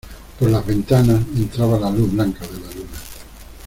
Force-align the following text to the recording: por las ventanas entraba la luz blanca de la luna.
por 0.39 0.49
las 0.49 0.65
ventanas 0.65 1.23
entraba 1.35 1.79
la 1.79 1.91
luz 1.91 2.11
blanca 2.11 2.39
de 2.47 2.59
la 2.59 2.71
luna. 2.73 2.99